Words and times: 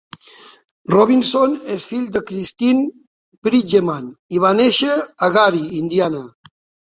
Robinson 0.93 1.51
és 1.73 1.89
fill 1.91 2.07
de 2.15 2.21
Christine 2.29 2.85
Bridgeman 3.49 4.09
i 4.37 4.41
va 4.47 4.53
nàixer 4.61 4.97
a 5.27 5.33
Gary, 5.39 5.63
Indiana. 5.83 6.25